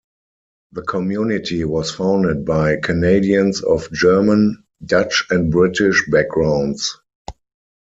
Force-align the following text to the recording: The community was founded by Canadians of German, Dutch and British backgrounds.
The 0.71 0.81
community 0.81 1.63
was 1.63 1.91
founded 1.91 2.43
by 2.43 2.77
Canadians 2.77 3.61
of 3.61 3.87
German, 3.91 4.63
Dutch 4.83 5.27
and 5.29 5.51
British 5.51 6.09
backgrounds. 6.09 6.97